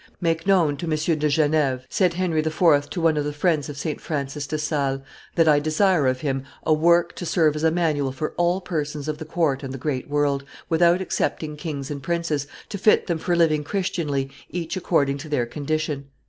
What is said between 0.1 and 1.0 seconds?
"Make known to